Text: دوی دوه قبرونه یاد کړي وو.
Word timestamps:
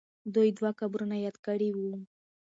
دوی 0.33 0.49
دوه 0.57 0.71
قبرونه 0.79 1.15
یاد 1.25 1.37
کړي 1.45 1.69
وو. 1.75 1.93